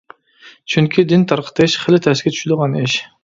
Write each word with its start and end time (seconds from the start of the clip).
چۈنكى 0.73 1.03
دىن 1.11 1.27
تارقىتىش 1.33 1.77
خېلى 1.83 2.01
تەسكە 2.09 2.35
چۈشىدىغان 2.39 2.79
ئىش. 2.81 2.97